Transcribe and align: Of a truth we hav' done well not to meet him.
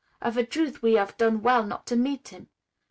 Of 0.19 0.35
a 0.35 0.43
truth 0.43 0.81
we 0.81 0.93
hav' 0.95 1.15
done 1.17 1.43
well 1.43 1.63
not 1.63 1.85
to 1.85 1.95
meet 1.95 2.29
him. 2.29 2.49